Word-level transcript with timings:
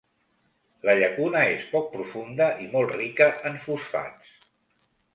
La 0.89 0.95
llacuna 0.99 1.43
és 1.57 1.67
poc 1.75 1.87
profunda 1.97 2.49
i 2.65 2.67
molt 2.75 2.97
rica 2.99 3.31
en 3.51 3.63
fosfats. 3.67 4.37